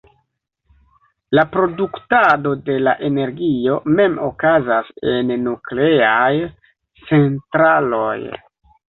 [1.39, 6.31] La produktado de la energio mem okazas en nukleaj
[7.11, 8.17] centraloj.